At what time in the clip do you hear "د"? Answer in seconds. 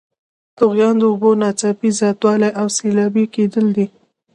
0.99-1.03